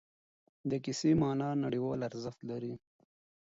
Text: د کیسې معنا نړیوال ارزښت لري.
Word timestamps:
د 0.69 0.71
کیسې 0.83 1.11
معنا 1.21 1.49
نړیوال 1.63 1.99
ارزښت 2.09 2.39
لري. 2.49 2.73